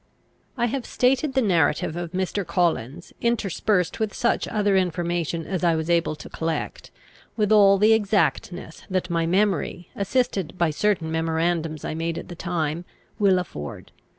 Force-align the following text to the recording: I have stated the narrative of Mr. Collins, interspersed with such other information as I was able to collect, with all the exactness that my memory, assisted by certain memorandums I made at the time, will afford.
I 0.57 0.65
have 0.65 0.87
stated 0.87 1.35
the 1.35 1.43
narrative 1.43 1.95
of 1.95 2.11
Mr. 2.13 2.43
Collins, 2.43 3.13
interspersed 3.21 3.99
with 3.99 4.15
such 4.15 4.47
other 4.47 4.75
information 4.75 5.45
as 5.45 5.63
I 5.63 5.75
was 5.75 5.91
able 5.91 6.15
to 6.15 6.27
collect, 6.27 6.89
with 7.37 7.51
all 7.51 7.77
the 7.77 7.93
exactness 7.93 8.81
that 8.89 9.11
my 9.11 9.27
memory, 9.27 9.89
assisted 9.95 10.57
by 10.57 10.71
certain 10.71 11.11
memorandums 11.11 11.85
I 11.85 11.93
made 11.93 12.17
at 12.17 12.29
the 12.29 12.35
time, 12.35 12.83
will 13.19 13.37
afford. 13.37 13.91